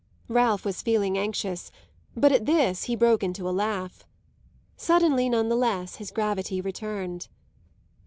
Ralph 0.29 0.65
was 0.65 0.81
feeling 0.81 1.15
anxious, 1.15 1.69
but 2.17 2.31
at 2.31 2.47
this 2.47 2.85
he 2.85 2.95
broke 2.95 3.21
into 3.21 3.47
a 3.47 3.51
laugh. 3.53 4.03
Suddenly, 4.75 5.29
none 5.29 5.47
the 5.47 5.55
less, 5.55 5.97
his 5.97 6.09
gravity 6.09 6.59
returned. 6.59 7.27